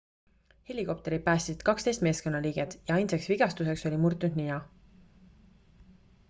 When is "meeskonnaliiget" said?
2.07-2.75